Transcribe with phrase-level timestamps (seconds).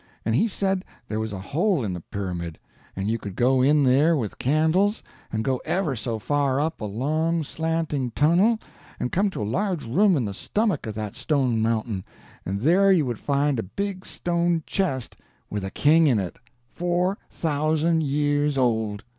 [0.25, 2.57] And he said there was a hole in the pyramid,
[2.95, 6.85] and you could go in there with candles, and go ever so far up a
[6.85, 8.57] long slanting tunnel,
[8.99, 12.03] and come to a large room in the stomach of that stone mountain,
[12.47, 15.17] and there you would find a big stone chest
[15.51, 16.37] with a king in it,
[16.67, 19.03] four thousand years old.